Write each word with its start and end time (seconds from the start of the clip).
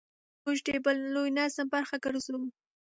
موږ 0.43 0.57
د 0.67 0.69
بل 0.85 0.97
لوی 1.15 1.29
نظم 1.37 1.67
برخه 1.75 1.95
ګرځو. 2.05 2.37